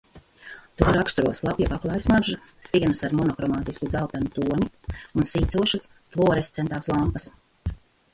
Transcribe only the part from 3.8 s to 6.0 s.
dzeltenu toni un sīcošas